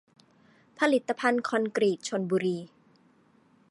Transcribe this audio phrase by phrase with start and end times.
[0.79, 2.57] ผลิตภัณฑ์คอนกรีตชลบุรี